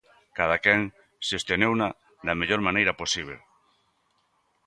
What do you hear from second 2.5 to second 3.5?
maneira posíbel.